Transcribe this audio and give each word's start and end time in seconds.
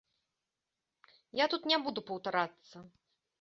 Я 1.43 1.49
тут 1.51 1.69
не 1.73 1.77
буду 1.89 2.05
паўтарацца. 2.09 2.77